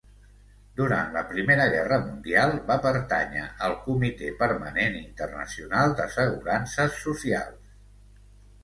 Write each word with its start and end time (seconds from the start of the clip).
Durant 0.77 1.11
la 1.17 1.21
Primera 1.33 1.67
Guerra 1.73 1.99
Mundial 2.05 2.55
va 2.71 2.77
pertànyer 2.87 3.45
al 3.69 3.77
Comitè 3.85 4.33
Permanent 4.41 4.99
Internacional 5.05 5.95
d'Assegurances 6.03 6.99
Socials. 7.07 7.75